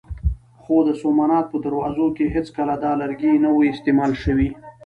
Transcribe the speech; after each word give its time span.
خو 0.61 0.75
د 0.87 0.89
سومنات 1.01 1.45
په 1.49 1.57
دروازو 1.65 2.07
کې 2.17 2.33
هېڅکله 2.35 2.73
دا 2.83 2.91
لرګی 3.01 3.33
نه 3.43 3.49
و 3.53 3.57
استعمال 3.71 4.11
شوی. 4.23 4.49